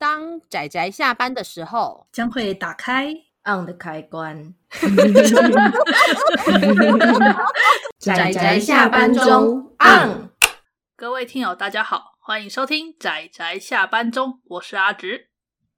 [0.00, 3.12] 当仔仔下班的时候，将会打开
[3.44, 4.54] on 的开关。
[7.98, 10.30] 仔仔下班中 on。
[10.96, 15.28] 各位听友，大家好，欢迎收听仔仔下班中，我是阿直，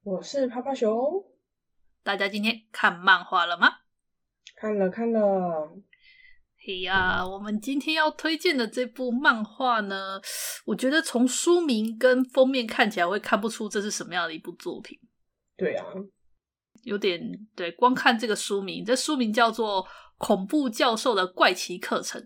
[0.05, 1.25] 我是趴趴熊。
[2.05, 3.79] 大家今天看漫画了吗？
[4.55, 5.73] 看了看了。
[6.65, 10.21] 嘿呀，我们今天要推荐的这部漫画呢，
[10.65, 14.97] 我觉得从书名跟封面看起来会看不出这是什么样的一部作品。
[15.57, 15.85] 对啊，
[16.85, 17.21] 有点
[17.57, 19.85] 对，光看这个书名，这书名叫做
[20.19, 22.21] 《恐怖教授的怪奇课程》，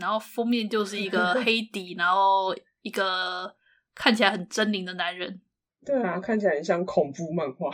[0.00, 3.54] 然后封面就是一个黑底，然后一个
[3.94, 5.42] 看起来很狰狞的男人。
[5.84, 7.70] 对啊，看起来很像恐怖漫画。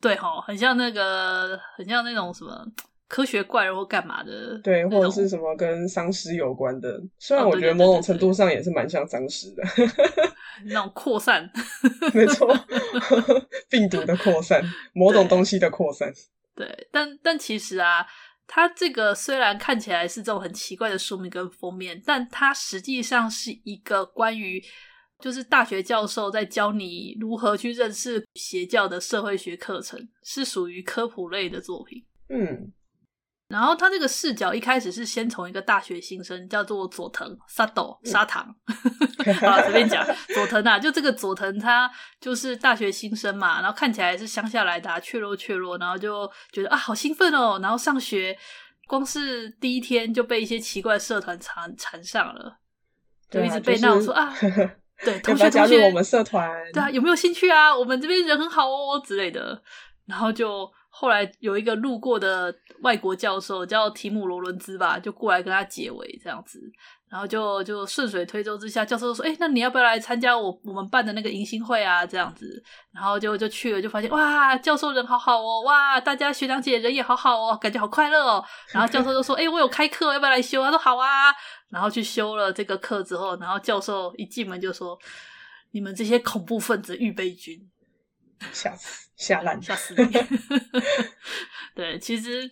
[0.00, 2.66] 对齁，很像那个，很像那种什么。
[3.12, 4.58] 科学怪人或干嘛的？
[4.64, 6.98] 对，或者是什么跟丧尸有关的。
[7.18, 9.62] 虽然我觉得某种程度上也是蛮像丧尸的，
[10.64, 11.46] 那种扩散，
[12.14, 12.48] 没错，
[13.68, 16.10] 病毒的扩散，某种东西的扩散。
[16.54, 18.06] 对，对，但但其实啊，
[18.46, 24.58] 它这个虽然看起来是这种很奇怪的书名跟封面，但它实际上是一个关于
[25.20, 32.02] 就是大学教授在教你如何去认识邪教的社会学课程，是属于科普类的作品。
[32.30, 32.72] 嗯。
[33.52, 38.42] 然后他这个视角一开始是先从一个大学新生叫做佐藤沙斗砂糖，
[39.46, 48.34] 啊随便讲佐藤啊，就这个佐藤他就是大学新生嘛，然后看起来是乡下来的，怯弱怯弱，然后就觉得啊好兴奋哦，然后上学
[48.86, 52.56] 光是第一天就被一些奇怪的社团缠缠上了，
[53.30, 54.34] 就一直被闹说啊，
[55.04, 57.76] 对，同学同学加入我们社团，对啊，有没有兴趣啊？
[57.76, 59.62] 我们这边人很好哦之类的，
[60.06, 60.72] 然后就。
[60.94, 66.60] 后来有一个路过的外国教授叫提姆罗伦兹吧，就过来跟他解围这样子，
[67.08, 72.62] 然后就就顺水推舟之下，教授说：“哎，那你要不要来参加我我们办的那个迎新会啊？”这样子，
[72.92, 78.44] 然后就就去了，就发现哇，教授人好好哦，哇，大家学长姐人也好好哦，感觉好快乐哦。
[78.72, 81.32] 然后教授就说：“哎，我有开课，要不要来修？”他说：“好啊。”
[81.72, 84.98] 然后去修了这个课之后，然后教授一进门就说
[85.72, 87.58] ：“你们这些恐怖分子预备军。”
[88.52, 90.10] 吓死，吓烂，吓死你！
[91.74, 92.50] 对，其实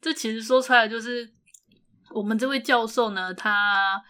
[0.00, 1.28] 这其实说出来就是
[2.10, 4.02] 我们这位教授呢，他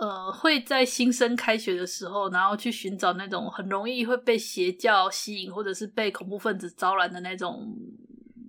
[0.00, 7.66] 呃会在新生开学的时候，然后去寻找那种很容易会被邪教吸引，或者是被恐怖分子招揽的那种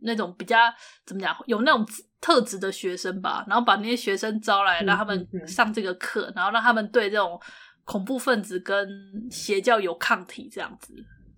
[0.02, 0.58] 那种比较
[1.06, 1.86] 怎么讲，有那种
[2.22, 7.38] 特质的学生吧，然后把那些学生招来，让他们上这个课，然后让他们对这种
[7.84, 8.88] 恐怖分子跟
[9.30, 10.94] 邪教有抗体，这样子。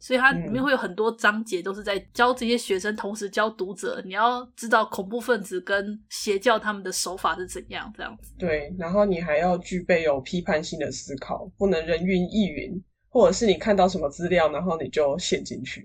[0.05, 8.31] 所以它里面会有很多章节，都是在教这些学生，同时教读者，你要知道恐怖分子跟邪教他们的手法是怎样这样子。
[8.37, 12.79] 对，然后你还要具备有批判性的思考，不能人云亦云，
[13.09, 15.83] 或者是你看到什么资料，然后你就陷进去。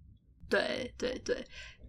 [0.48, 1.44] 对对对。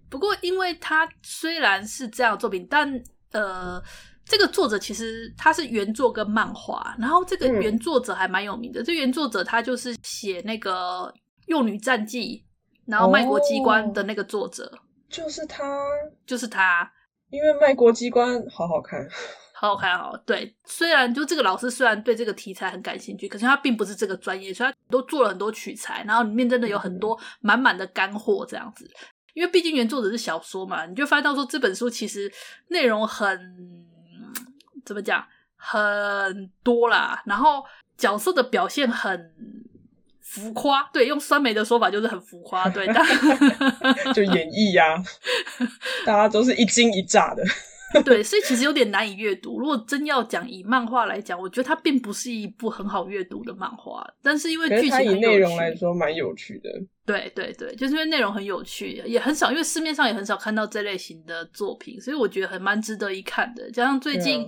[0.09, 3.01] 不过，因为它虽然是这样的作品，但
[3.31, 3.81] 呃，
[4.25, 8.81] 这个作者其实他是原作跟漫画，然后这个原作者还蛮有名的。
[8.81, 11.03] 嗯、这原作者他就是写那个。
[11.49, 12.45] 《幼女战记》，
[12.91, 14.79] 然后《卖国机关》的那个作者、哦、
[15.09, 15.65] 就是他，
[16.25, 16.89] 就是他。
[17.31, 19.03] 因为《卖国机关》好好看，
[19.53, 20.15] 好好看，哦。
[20.27, 28.85] 对，虽然就这个老师虽然对这个题材很感兴趣，可是他并不是这个专业，所以他都做了很多取材，然后里面真的有很多满满的干货这样子。
[28.85, 32.31] 嗯、因为毕竟原作者是小说嘛，你就发现到说这本书其实
[32.67, 33.87] 内容很
[34.85, 37.65] 怎么讲很多啦，然后
[37.97, 39.33] 角色的表现很。
[40.31, 42.85] 浮夸，对，用酸梅的说法就是很浮夸，对，
[44.13, 45.03] 就演绎呀、啊，
[46.05, 47.43] 大家都是一惊一乍的，
[48.03, 49.59] 对，所以其实有点难以阅读。
[49.59, 56.69] 如果真要讲以漫画来讲，我觉得它并不是一部很好阅读的漫画，但是因为剧情内容来说蛮有趣的，
[57.07, 63.71] 对对对，就是因为内容很有趣，也很少，因为市面上也很少看到这类型的作品，所以我觉得还蛮值得一看的。
[63.71, 64.47] 加上最近。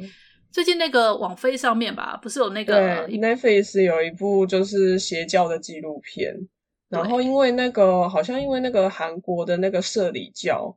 [0.51, 6.35] 最近那个网飞上面吧，不是有那个对 Netflix 有一部就是邪教的纪录片，
[6.89, 10.75] 然后因为那个好像因为那个韩国的那个社里教，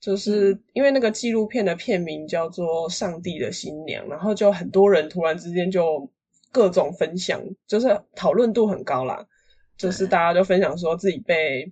[0.00, 6.10] 就是因为那个纪录片的片名叫做《上帝的新娘》，然后就很多人突然之间就
[6.50, 9.26] 各种分享，就是讨论度很高啦，
[9.76, 11.70] 就是大家就分享说自己被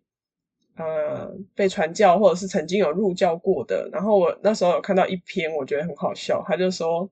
[0.76, 7.10] 呃被传教或者是曾经有入教过的，然后我那时候有看到一篇，我觉得很好笑，他就说。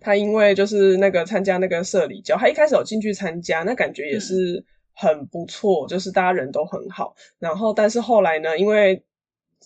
[0.00, 4.64] 他因为就是那个参加那个社里教，他一开始有进去参加，那感觉也是
[4.94, 7.14] 很不错，嗯、就是大家人都很好。
[7.38, 9.02] 然后，但是后来呢，因为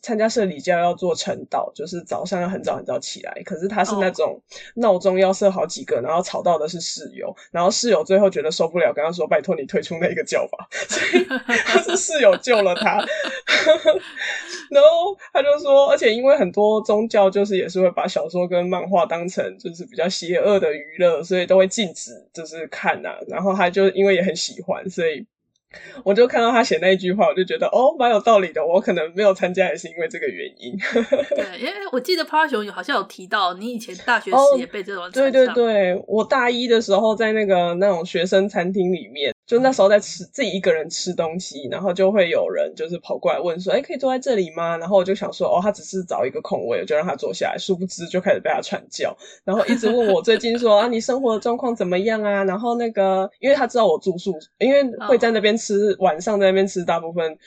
[0.02, 3.42] 参加社里教要做晨祷，就是早上要很早很早起来。
[3.44, 4.40] 可是他是那种
[4.74, 10.66] 闹钟要设好几个，然后吵到的是室友，然后室友最后觉得受不了，跟他说：“拜托你退出那个教吧。
[10.88, 12.98] ”所以他是室友救了他。
[14.70, 23.18] 然后他就说，而且因为很多宗教就是也是会把小说跟漫画当成就是比较邪恶的娱乐，所以都会禁止就是看啊。
[23.28, 25.26] 然后他就因为也很喜欢，所以。
[26.02, 28.64] 我就看到他写那一句话，我就觉得哦，蛮有道理的。
[28.64, 30.76] 我可能没有参加也是因为这个原因。
[31.36, 35.10] 对，因为我记得趴趴熊有好像有提到，你以前大学时也被这种、哦。
[35.10, 39.34] 对对对，我大一的时候在那个那种学生餐厅里面。
[39.48, 57.38] 就那时候在吃自己一个人吃东西，然后就会有人就是跑过来问说：“哎，可以坐在这里吗？”然后我就想说：“哦，他只是找一个空位，我就让他坐下来。”殊不知就开始被他传教，然后一直问我最近说：“啊，你生活的状况怎么样啊？”然后那个，因为他知道我住宿，因为会在那边吃，晚上在那边吃，大部分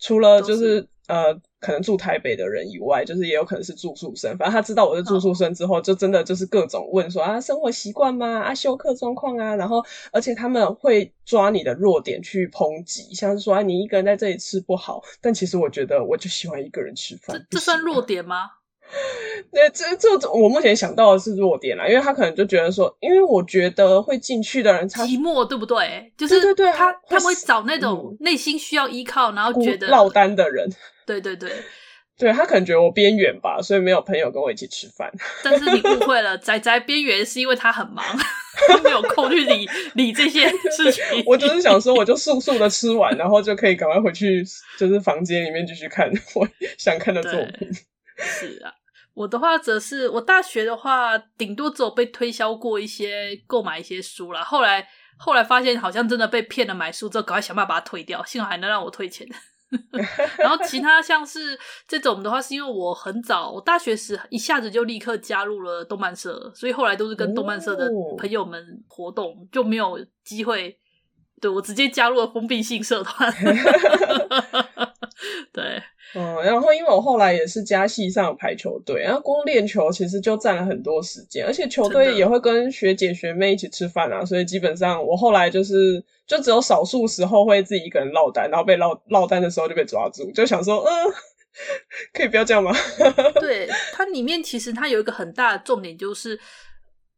[0.00, 0.88] 除了就是。
[1.08, 4.36] 呃，可能住台北的人以外，就是也有可能是住宿生。
[4.36, 8.40] 反正他知道我是住宿生之后，就真的就是各种问说啊，生活习惯吗？
[8.40, 9.54] 啊，休克状况啊。
[9.54, 9.80] 然后，
[10.10, 15.00] 而且他们会抓你的弱点去抨击，像是说啊，你一个人在这里吃不好。
[15.20, 17.46] 但其实我觉得，我就喜欢一个人吃饭。
[17.48, 18.50] 这这算弱点吗？
[19.52, 26.12] 那这这我目前想到的是弱点啦，因为他可能就觉得说，因为我觉得会进去的人他寂寞，对不对？
[26.16, 30.68] 就是对对对，他他会找那种内心需要依靠，然后觉得落单的人。
[31.20, 31.64] 对对对，
[32.18, 35.10] 对 他可能觉得我边缘吧，所以没有朋友跟我一起吃饭。
[35.42, 38.04] 但是你误会了， 仔仔边缘是因为他很忙，
[38.68, 41.02] 他没有空去理理这些 事情。
[41.26, 44.44] 我就是想说，我就速速的吃完，然后就可以赶快回去，
[44.78, 46.48] 就是房间里面继续看我
[46.78, 47.68] 想看的作品。
[48.18, 48.72] 是啊，
[49.14, 54.42] 我的话则是我大学的话，顶多只有被推销过一些购买一些书啦。
[54.44, 54.86] 后来
[55.18, 59.26] 后来发现好像真的被骗了买书之后，赶快想办法把它退掉，幸好还能让我退钱。
[60.38, 61.58] 然后其他像是
[61.88, 70.78] 这种的话，是因为我很早，我大学时一下子就立刻加入了动漫社，所以后来都是跟动漫社的朋友们活动，哦、就没有机会。
[71.40, 73.32] 对，我直接加入了封闭性社团。
[75.52, 75.82] 对。
[76.14, 90.92] 嗯，然后因为我后来也是加系上排球队，然后光练球其实就占了很多时间，而且球队也会跟学姐学妹一起吃饭啊，所以基本上我后来就是就只有少数时候会自己一个人落单，然后被落落单的时候就被抓住，就想说，嗯，
[92.12, 92.74] 可以不要这样吗？
[93.40, 96.38] 对，它里面其实它有一个很大的重点，就是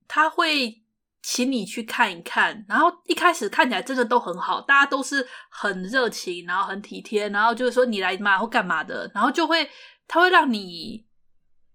[0.06, 0.83] 它会。
[1.26, 9.66] 请你去看一看，然后一开始看起来真的都很好，大家都是很热情，然后很体贴，然后就是说你来嘛或干嘛的，然后就会
[10.06, 11.06] 他会让你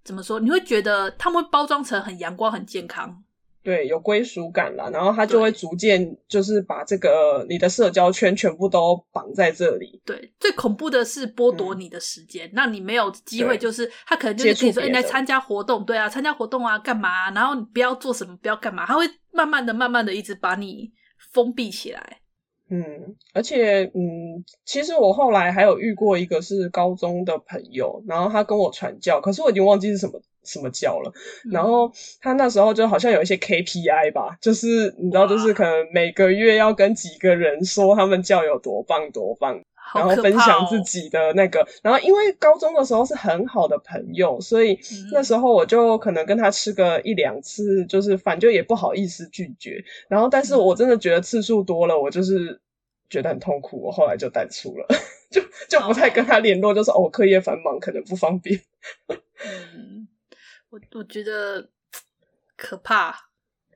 [0.03, 0.39] 怎么说？
[0.39, 3.23] 你会觉得他们会包装成很阳光、很健康。
[3.69, 10.01] 对，有归属感了，然后他就会逐渐就是把这个你的社交圈全部都绑在这里。
[10.03, 17.31] 对，最恐怖的是剥夺你的时间，让、嗯、你没有机会，就是他可能就是跟你说，你来参加活动，对啊，参加活动啊，干嘛啊？
[17.35, 20.91] 然后你不要做什么，不要干嘛，他会慢慢的、慢慢的一直把你
[21.31, 22.17] 封闭起来。
[22.71, 22.83] 嗯，
[23.35, 30.19] 而且嗯，其实我后来还有遇过一个是高中的朋友，然后他跟我传教，可是我已经忘记是什么。
[30.43, 31.11] 什么教了？
[31.51, 31.91] 然后
[32.21, 39.61] 他那时候就好像有一些 KPI 吧，就是你知道，就是可能每个月要跟几个人说他们教有多棒多棒，哦、
[39.95, 41.67] 然后分享自己的那个。
[41.81, 44.79] 然后因为高中的时候是很好的朋友，所以
[45.11, 49.83] 那时候我就可能跟他吃个一两次，就是反正也不好意思拒绝。
[50.07, 52.59] 然后但是我真的觉得次数多了，我就是
[53.09, 54.87] 觉得很痛苦，我后来就淡出了，
[55.29, 58.59] 就就不太跟他联络，就是哦，课业繁忙，可能不方便。
[59.07, 59.98] 嗯。
[60.69, 61.69] 我我觉得
[62.55, 63.15] 可怕，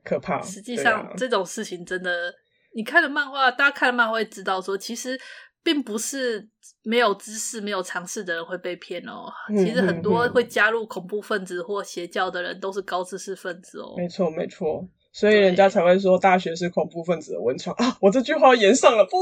[0.04, 0.40] 可怕。
[0.42, 2.34] 实际上，啊、这种事情真的，
[2.74, 5.18] 你看了漫画，大家看了漫画会知道说，其实
[5.62, 6.48] 并不是
[6.82, 9.26] 没有知识、没有常识的人会被骗哦。
[9.48, 13.94] 嗯、其实很多会加入恐怖分子或邪教的人，都是高知识分子哦。
[13.96, 14.88] 没错，没错。
[15.10, 17.96] 所以人家才会说大学是恐怖分子的温床啊！
[18.00, 19.16] 我这句话延上了不？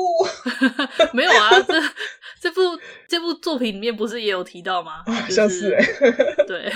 [1.12, 1.74] 没有啊，这
[2.40, 2.60] 这部
[3.06, 5.04] 这部作品里面不是也有提到吗？
[5.04, 5.84] 好像是哎，
[6.48, 6.72] 对。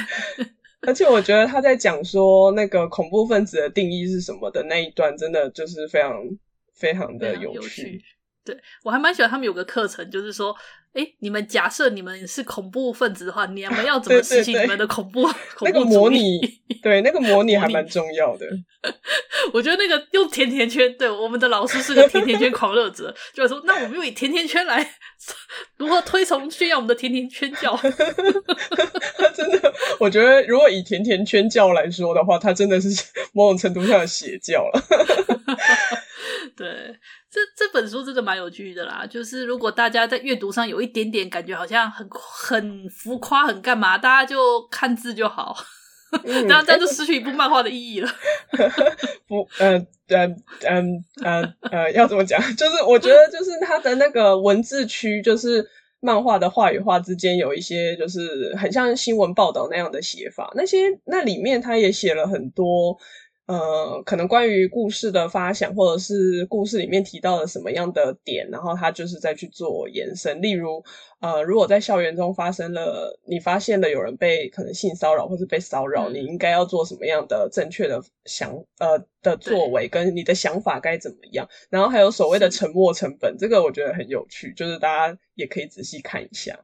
[0.82, 6.22] 而且我觉得他在讲说那个恐怖分子的定义是什么的那一段，真的就是非常
[6.74, 7.56] 非常的有趣。
[7.56, 8.04] 有趣
[8.46, 10.54] 对，我还蛮喜欢他们有个课程，就是说，
[10.94, 15.28] 哎，你们假设你们是恐怖分子的话，你们要怎么实行你们的恐怖？
[15.62, 16.40] 那个模拟，
[16.80, 18.46] 对，那个模拟还蛮重要的。
[19.52, 24.88] 我觉得那个用甜甜圈，对，我们的老师是个甜甜圈狂热者，就是说，那我们用以甜甜圈来
[25.76, 27.76] 如何推崇宣扬我们的甜甜圈教？
[29.34, 32.88] 真的，我觉得如果以甜甜圈教来说的话，它真的是
[33.32, 34.82] 某种程度上的邪教了。
[36.56, 36.66] 对，
[37.30, 39.04] 这这本书真的蛮有趣的啦。
[39.04, 45.54] 就是如果大家在阅读上有一点点感觉，好像很很浮夸、很干嘛，大家就看字就好。
[46.48, 48.08] 然后这样就失去一部漫画的意义了。
[49.28, 52.40] 不，嗯嗯嗯嗯呃，要怎么讲？
[52.56, 55.68] 就是我觉得，就是它的那个文字区，就是
[56.00, 60.50] 漫画的画与画之间有一些，就是很像新闻报道那样的写法。
[60.54, 62.96] 那些那里面，他也写了很多。
[63.46, 70.42] 呃，可能关于故事的发想，或者是故事里面提到了什么样的点，然后他就是再去做延伸。
[70.42, 70.82] 例如，
[71.20, 81.48] 呃，如果在校园中发生了，你发现了有人被可能性骚扰或是被骚扰，嗯、你应该要做什么样的正确的想呃的作为，跟你的想法该怎么样？
[81.70, 86.58] 然后还有所谓的沉没成本，这个我觉得很有趣，就是大家也可以仔细看一下。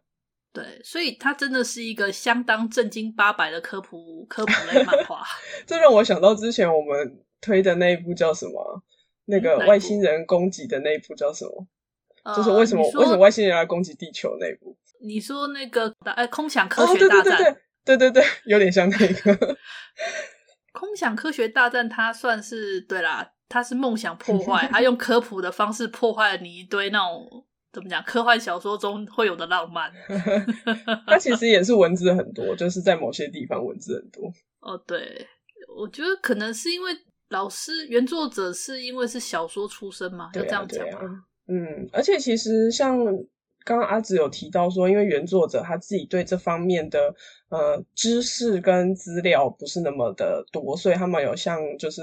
[0.52, 5.22] 对，所以它真的是一个相当正经八百的科普科普类漫画。
[5.66, 8.82] 这让我想到之前我们推的那一部叫什么？
[9.24, 11.66] 那个外星人攻击的那一部叫什么？
[12.24, 14.76] 嗯、就是为什么为什么外星人来攻击地球那一部？
[15.00, 17.34] 你说那个哎，空想科学大战？
[17.34, 19.56] 哦、对，对，对，对，对对对，有点像那个
[20.72, 21.88] 空想科学大战。
[21.88, 27.46] 它算是对啦，它是梦想破 坏，它用科普的方式破坏了你一堆那种。
[27.72, 28.02] 怎么讲？
[28.02, 29.90] 科幻小说中会有的浪漫，
[31.06, 34.30] 它其实也是文字很多，就是在某些地方文字很多。
[34.60, 35.26] 哦，对，
[35.74, 36.92] 我觉得可能是因为
[37.30, 41.24] 老师原作者是因为是小说出身嘛，就、啊、这样讲嘛、啊。
[41.48, 42.98] 嗯，而且其实像
[43.64, 47.14] 刚刚阿紫有提到说，因为原作者他自己对这方面的
[47.48, 52.02] 呃知识跟资料不是那么的多，所以他们有像就是。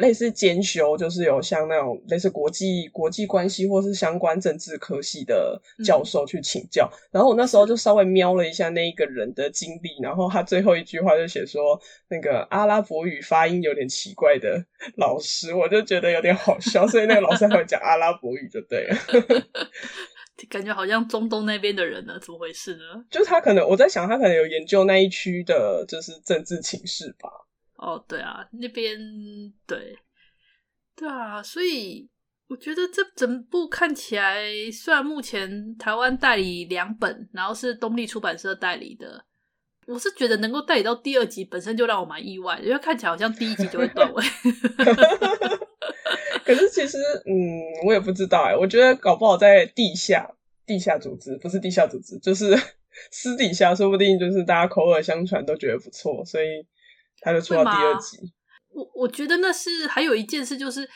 [0.00, 6.88] 类似兼修，就是有像那种类似国际国际关系或是相关政治科系的教授去请教。
[6.92, 14.64] 嗯、然后我那时候就稍微瞄了一下那一个人的经历，然后他最后一句话就写说，那个阿拉伯语发音有点奇怪的
[14.96, 18.96] 老师，我就觉得有点好笑，所以那个老师还会讲阿拉伯语就对了。
[20.48, 23.04] 感觉好像中东那边的人呢，怎么回事呢？
[23.10, 27.28] 就是他可能我在想，他可能有研究那一区的，就是政治情势吧。
[27.78, 28.98] 哦，对啊，那边
[29.66, 29.96] 对，
[30.96, 32.10] 对啊，所以
[32.48, 34.42] 我觉得这整部看起来，
[34.72, 39.24] 虽然目前台湾代理两本，然后是东立出版社代理的，
[39.86, 44.24] 我是觉得能够代理到第二集本身就让我蛮意外，因为看起来好像第一集就会断尾。
[46.44, 50.28] 可是其实，嗯，我也不知道哎，我觉得搞不好在地下
[50.66, 52.58] 地下组织，不是地下组织，就是
[53.12, 56.66] 私底下，说不定就是大家口耳相传都觉得不错，所以。
[57.20, 58.18] 他就出到第二集，
[58.68, 60.88] 我我觉得那是还有一件事，就是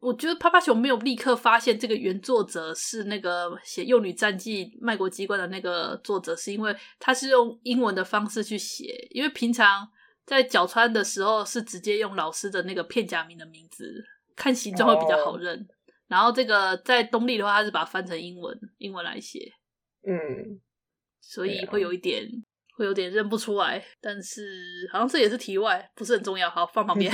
[0.00, 9.88] 我觉得趴趴熊没有立刻发现这个原作者是那个写《幼女战记》卖国机关的那个作者，是因为他是用英文的方式去写，因为平常
[10.24, 15.56] 在角川的时候是直接用老师的那个片假名的名字，看形状会比较好认。
[15.56, 15.66] Oh.
[16.08, 19.52] 然后这个在东立的话，他是把它翻成英文，英文来写，
[20.06, 20.60] 嗯，
[21.20, 22.28] 所以会有一点。
[22.76, 26.50] 会有点认不出来，但是好像这也是题外，不是很重要。
[26.50, 27.10] 好，放旁边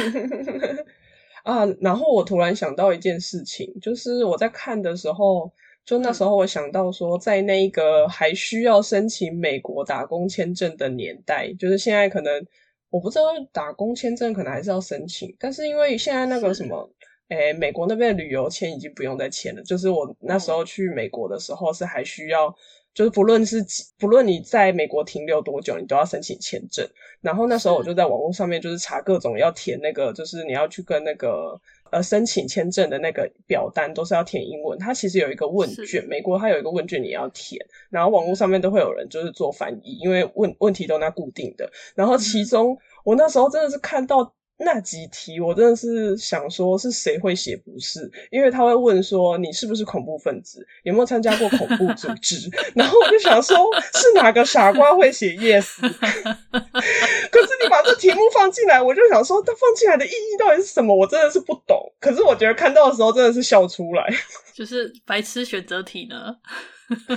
[1.44, 1.64] 啊。
[1.80, 5.48] 然后我突然想到一件事情，就是我在看的时候，
[5.84, 12.44] 就那时候我想到说，在那个还需要申请美国打工签证的年代，就是现在可能
[12.90, 16.92] 我不知道打工签证可能还是要申请，但是因为现在那个什么，
[17.28, 22.52] 诶，美国那边的旅游签已经不用再签了，就是我那时候去美国的时候是还需要。
[22.94, 23.64] 就是不论是
[23.98, 26.86] 不论你在美国停留多久，你都要申请签证。
[27.20, 31.58] 然后那时候我就在网络上面就是查各种要填那个，就是你要去跟那个
[31.90, 34.78] 呃申请签证的那个表单，都是要填英文。
[34.78, 41.70] 它其实有一个问卷，美国它有一个问卷你要填，然后网络上面都会有人就是做翻译，因为问问题都那固定的。
[41.94, 44.34] 然后其中我那时候真的是看到。
[44.64, 48.10] 那几题我真的是想说，是谁会写不是？
[48.30, 52.36] 因为他会问说你是不是恐怖分子，有没有参加过恐怖组织？
[52.74, 53.56] 然后我就想说，
[53.94, 55.66] 是哪个傻瓜会写 yes？
[55.82, 60.94] 可是你把这题目放进来，我就想说，它放进来的意义到底是什么？
[60.94, 61.76] 我真的是不懂。
[62.00, 64.08] 可是我觉得看到的时候真的是笑出来，
[64.54, 66.36] 就是白痴选择题呢，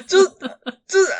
[0.07, 0.29] 就是
[0.87, 1.11] 就是。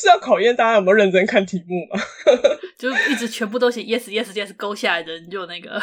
[0.00, 2.00] 是要考验大家有没有认真看题目吗？
[2.78, 5.80] 就一直全部都写 yes yes yes 勾下来的人就那个，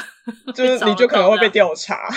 [0.55, 2.09] 就是你就可能会被调查。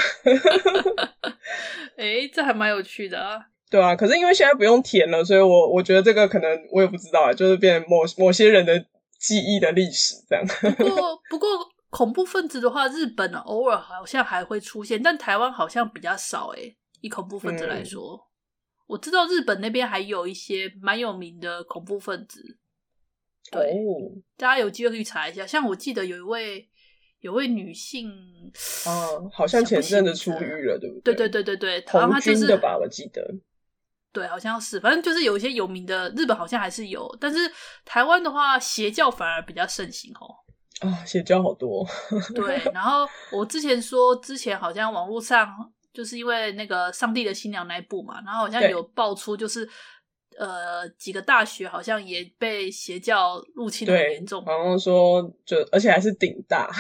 [1.97, 3.39] 哎、欸，这还蛮有趣的啊。
[3.71, 8.83] 对啊，可是因为现在不用填了，所以我我觉得这个可能我也不知道啊，就是变某某些人的
[9.19, 10.45] 记忆的历史这样。
[10.77, 11.49] 不过 不过
[11.91, 16.77] 恐怖分子的话，日本偶尔好像还会出现，但台湾好像比较少哎、欸。
[17.03, 18.30] 以恐怖分子来说。
[18.91, 22.59] 嗯我知道日本那边还有一些蛮有名的恐怖分子，
[23.53, 23.81] 对，
[24.37, 25.47] 大家有机会可以查一下。
[25.47, 26.69] 像我记得有一位
[27.21, 28.11] 有位女性，
[28.87, 31.15] 哦、啊，好像前阵子出狱了，对不对？
[31.15, 33.23] 对对对对对，好像他就是的吧，我记得。
[34.13, 37.39] 对，好像是，反正就是有一些有名的，日本好像还是有，但是
[37.85, 40.35] 台湾的话，邪教反而比较盛行哦。
[40.81, 41.87] 啊，邪教好多。
[42.35, 45.49] 对，然后我之前说，之前好像网络上
[45.93, 49.69] 就是因为那个《上帝的新娘》那一部嘛，然后好像有爆出，就是
[50.39, 56.71] 呃几个大学好像也被邪教入侵的很严重，然后说就而且还是顶大。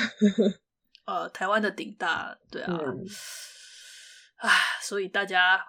[1.07, 5.61] 呃，台湾的顶大，对啊，啊、嗯，所以大家。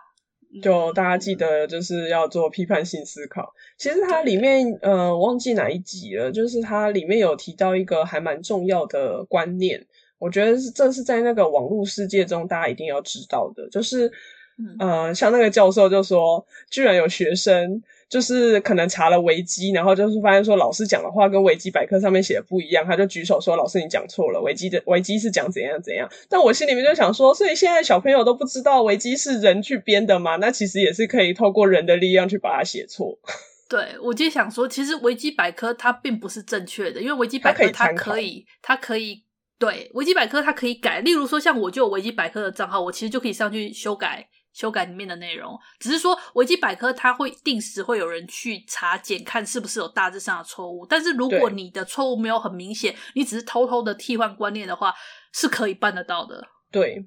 [0.61, 3.53] 就大家记得，就是要做批判性思考。
[3.77, 9.87] 其实它里面，呃，忘记哪一集了，就是它里面有提到一个还蛮重要的观念，
[10.21, 14.09] 我觉得是这是在那个网络世界中大家一定要知道的，就是，
[14.79, 17.81] 呃，像那个教授就说，居然有学生。
[18.11, 30.35] 就是可能查了维基，然后就是发现说老师讲的话跟维基百科上面写的不一样，他就举手说：“老师，你讲错了，维基的维基是讲怎样怎样。”但我心里面就想说，所以现在小朋友都不知道维基是人去编的吗？
[30.35, 33.17] 那其实也是可以透过人的力量去把它写错。
[33.69, 39.23] 对，我就想说，其实维基百科它并不是正确的，因为维基百科它可以，它可以，
[39.61, 40.99] 对，维基百科它可以改。
[41.01, 44.27] 例如说，像我就有维基百科的账号，我其实就可以上去修改。
[44.53, 50.85] 修改里面的内容，只是说维基百科它会定时会有人去查检，看是不是有大致上的错误。
[50.85, 54.93] 但是如果你的错误没有很明显，你只是偷偷的替换观念的话，
[55.31, 56.45] 是可以办得到的。
[56.69, 57.01] 对，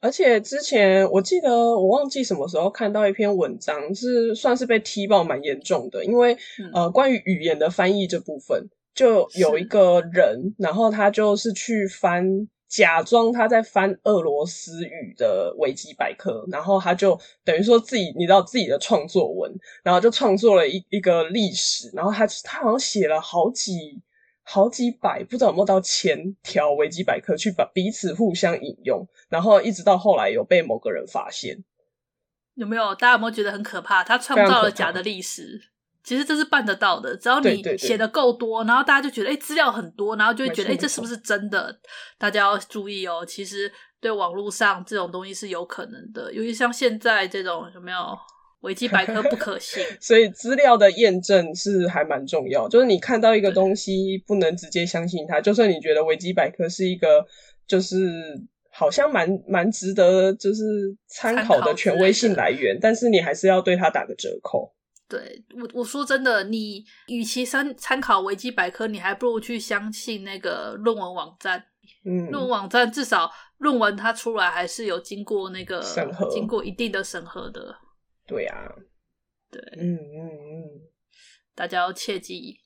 [0.00, 12.48] 而且之前我记得我忘记什么时候看到一篇文章，是算是被踢爆蛮严重的，因为、嗯、呃，关于语言的翻译这部分，就有一个人，然后他就是去翻。
[12.68, 19.50] 假装他在翻俄罗斯语的维基百科，然后他就等于说自己，你知道自己的创作文，
[19.82, 24.02] 然后就创作了一一个历史，然后他他好像写了好几
[24.42, 31.64] 好几百，不知道有没有到千条维基百科去把彼此互相引用，然后一直到后来有被某个人发现，
[32.52, 32.94] 有没有？
[32.96, 34.04] 大家有没有觉得很可怕？
[34.04, 35.58] 他创造了假的历史。
[36.08, 41.78] 其实这是办得到的，只要你写的够多，然后大家就觉得哎，资料很多，然后就会觉得哎，这是不是真的？
[42.16, 43.26] 大家要注意哦。
[43.26, 47.98] 其实对网络上这种东西是有可能的，尤其像现在这种有没有
[48.60, 52.66] 维基百科不可信， 所以资料的验证是还蛮重要。
[52.66, 57.22] 就是你看到一个东西，不能直接相信它，就算你觉得维基百科是一个
[57.66, 58.10] 就是
[58.70, 60.64] 好像蛮蛮值得就是
[61.06, 64.72] 参考的权威性来源，但是你还是要对它打个折扣。
[65.08, 71.64] 对我我说真的，你与其参参考维基百科，你还不如去相信那个论文网站。
[72.04, 77.74] 嗯，论文网站至少论文它出来还是有经过那个审核，经过一定的审核的。
[78.26, 78.68] 对啊，
[79.50, 80.64] 对，嗯嗯嗯，
[81.54, 82.58] 大家要切记，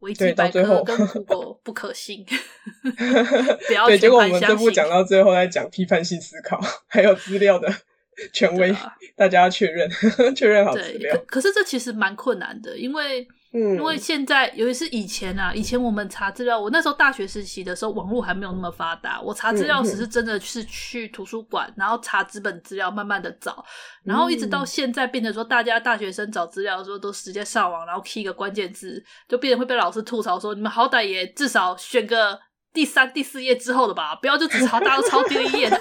[0.00, 2.26] 维基百科跟 Google 不可信。
[3.66, 7.72] 不要对，结果我们这部讲到最后在讲批判性思考，还有资料的。
[8.32, 9.88] 权威，啊、大家要确认，
[10.34, 11.14] 确认好资料。
[11.14, 23.64] 对，可可是这其实蛮困难的，因为，嗯，因为现在尤其是以前啊，以前我们查资料，我那时候大学实习的时候，网络还没有那么发达，我查资料时是真的是去图书馆，嗯、然后查纸本资料，慢慢的找，
[24.02, 32.38] 然后一直到现在变成说，大家大学生找资料的时候都直接上网，然后 key 一个关键字，就变成会被老师吐槽说，你们好歹也至少选个
[32.72, 35.78] 第三、第四页之后的吧，不要就只抄，大家都抄第一页的。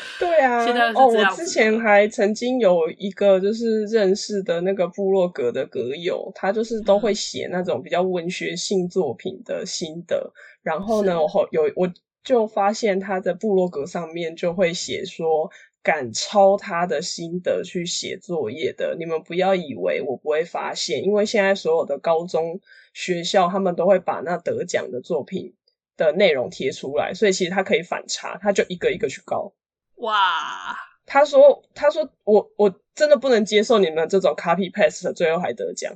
[0.18, 10.32] 对啊，哦，我之前还曾经有一个就是认识的那个部落格的格友，他就是都会写那种比较文学性作品的心得。
[10.62, 11.88] 然后呢，我后有我
[12.24, 15.48] 就发现他的部落格上面就会写说，
[15.82, 22.60] 敢抄他的心得去写作业的，你们不要以为我不会发现，因为现在所有的高中
[22.92, 25.54] 学校他们都会把那得奖的作品
[25.96, 29.52] 的内容贴出来，所以其实他可以反查，他就一个一个去告。
[30.00, 30.76] 哇！
[31.10, 35.90] 他说：“他说我我真的不能接受你们这种 copy paste，最后还得奖。”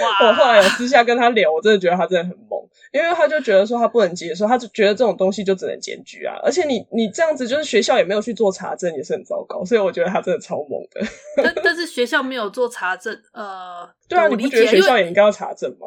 [0.00, 0.24] 哇！
[0.26, 9.62] 我后来有私下跟他聊，我真的觉得他真的很懵，因为他就觉得说他不能接受，他就觉得这种东西就只能检举啊，而且你你这样子就是学校也没有去做查证，也是很糟糕。
[9.62, 11.06] 所以我觉得他真的超懵的。
[11.36, 15.86] 但但是学校没有做查证，呃， 对啊，你不觉得学校也应该要查证吗？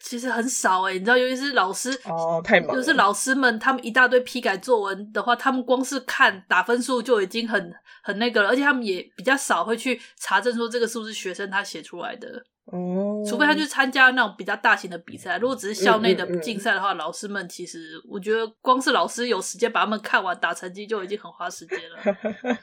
[0.00, 2.74] 其实很少哎、欸，你知道，尤其是老师哦，太忙了。
[2.74, 12.42] 就是老师们，他们一大堆批改作文的话，他们光是看打分数就已经很很那个了，而且他们也比较少会去查证说这个是不是学生他写出来的。
[12.66, 22.16] 哦，除非他去参加那种比较大型的比赛，如果只是校内的竞赛的话，嗯嗯嗯，老师们其实我觉得光是老师有时间把他们看完打成绩就已经很花时间了。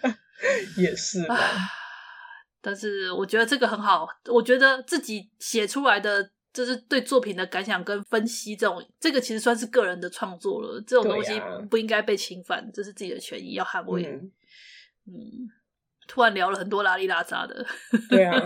[0.77, 1.37] 也是吧，
[2.61, 6.31] 但是我觉得这个很好，我觉得自己写出来的。
[6.55, 11.39] 就是对作品的感想跟分析，这种这个其实算是个人的创作了，这种东西
[11.69, 14.05] 不应该被侵犯，这是自己的权益要捍卫。
[14.05, 14.31] 嗯，
[15.07, 15.13] 嗯，
[16.07, 17.65] 突然聊了很多拉里拉杂的，
[18.09, 18.41] 对啊，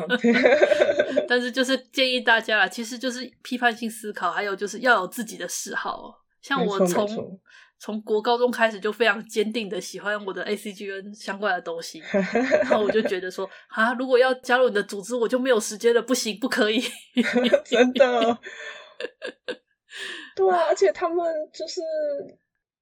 [1.29, 7.39] 但是就是建议大家啦，其实就是批判性思考，还有就是要有自己的嗜好，像我从。
[7.79, 16.83] 从国高中开始就非常坚定的喜欢我的 ACGN 相关的东西， 然后我就觉得说啊，如果要加入你的组织，我就没有时间了，不行，不可以，
[17.65, 18.37] 真的，
[20.35, 21.81] 对啊，而且他们就是。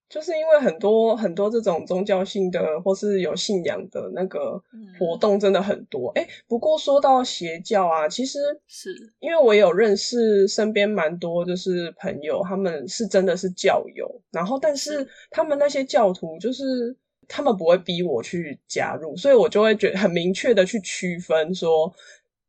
[0.09, 4.61] 就是因为很多很多这种宗教性的或是有信仰的那个
[4.97, 6.09] 活动真的很多。
[6.15, 16.95] 哎、嗯，不过说到邪教啊，其实是因为我有认识身边蛮多就是朋友，他们是真的是教友，然后但是他们那些教徒就是
[17.27, 21.93] 他们不会逼我去加入，所以我就会觉得很明确的去区分说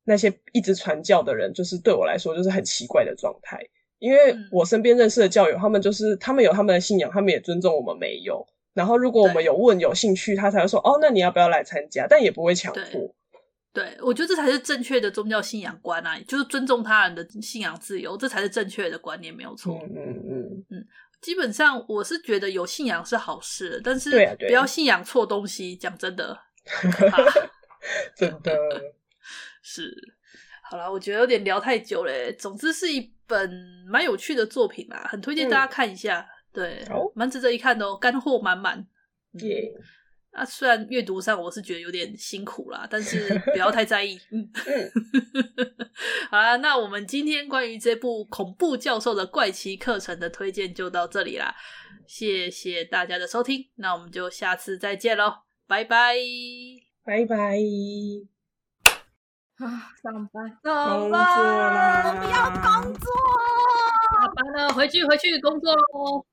[0.05, 3.59] 那些一直传教的人，就是对我来说就是很奇怪的状态。
[3.99, 8.47] 因为我身边认识的教友，他们就是他们有他们的信仰，他们也尊重我们没有。
[8.75, 12.07] 然后如果我们有问有兴趣，他才会说哦，那你要不要来参加？
[12.09, 13.15] 但也不会强迫。
[13.73, 19.79] 对，我觉得这才是正确的宗教信仰观啊，就是尊重他人的信仰自由，这才是正确的观念，没有错。
[19.83, 20.87] 嗯嗯嗯嗯，
[21.21, 25.77] 基本上我是觉得有信仰是好事，但是不要信仰错东西。
[25.77, 26.39] 讲真的，
[28.17, 28.57] 真的
[29.63, 30.15] 是。
[30.71, 32.33] 好了，我觉得有点聊太久了。
[32.35, 33.51] 总之是一本
[33.87, 36.21] 蛮有趣的作品啦，很推荐大家看一下。
[36.21, 37.33] 嗯、对，蛮、oh.
[37.33, 38.87] 值得一看的哦，干货满满。
[39.41, 39.73] 耶！
[40.33, 44.21] 啊，虽然阅读上我是觉得有点辛苦啦，但是 不要太在意。
[44.31, 44.49] 嗯，
[46.31, 51.55] 好啦，那我们今天关于这部恐怖教授的怪奇课程的推荐就到这里啦，
[52.07, 55.33] 谢谢大家的收听，那我们就下次再见喽，
[55.67, 56.15] 拜拜，
[57.05, 58.38] 拜拜。
[59.59, 59.91] 啊！
[60.01, 62.03] 上班，工作啦！
[62.07, 63.11] 我不要工作。
[64.21, 66.25] 下班了，回去回去工作喽。